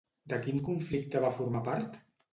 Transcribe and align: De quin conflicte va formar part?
De 0.31 0.39
quin 0.45 0.63
conflicte 0.69 1.21
va 1.27 1.33
formar 1.37 1.65
part? 1.71 2.01